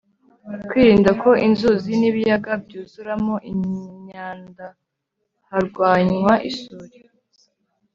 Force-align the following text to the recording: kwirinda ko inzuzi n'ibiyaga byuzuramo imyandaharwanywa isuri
kwirinda 0.69 1.11
ko 1.21 1.29
inzuzi 1.47 1.91
n'ibiyaga 1.99 2.51
byuzuramo 2.63 3.35
imyandaharwanywa 3.51 6.33
isuri 6.49 6.97